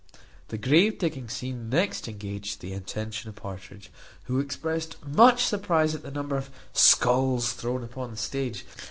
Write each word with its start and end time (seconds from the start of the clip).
The 0.47 0.57
grave 0.57 0.97
digging 0.97 1.29
scene 1.29 1.69
next 1.69 2.07
engaged 2.07 2.59
the 2.59 2.73
attention 2.73 3.29
of 3.29 3.35
Partridge, 3.35 3.91
who 4.23 4.39
expressed 4.39 4.97
much 5.05 5.45
surprize 5.45 5.93
at 5.93 6.01
the 6.01 6.09
number 6.09 6.37
of 6.37 6.49
skulls 6.73 7.53
thrown 7.53 7.83
upon 7.83 8.09
the 8.09 8.17
stage. 8.17 8.65